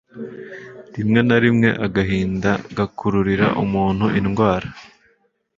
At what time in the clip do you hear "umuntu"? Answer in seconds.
3.63-4.05